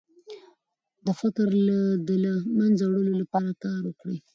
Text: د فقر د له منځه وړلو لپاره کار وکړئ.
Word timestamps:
د 1.05 1.07
فقر 1.19 1.49
د 2.07 2.09
له 2.23 2.33
منځه 2.59 2.83
وړلو 2.87 3.13
لپاره 3.21 3.49
کار 3.63 3.81
وکړئ. 3.85 4.17